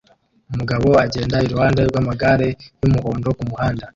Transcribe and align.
Umugabo 0.51 0.87
agenda 1.05 1.35
iruhande 1.45 1.81
rw'amagare 1.89 2.47
y'umuhondo 2.81 3.27
kumuhanda 3.37 3.85